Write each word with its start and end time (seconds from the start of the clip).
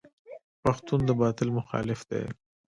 پښتون 0.63 0.99
د 1.05 1.09
باطل 1.21 1.47
مخالف 1.59 1.99
دی. 2.09 2.23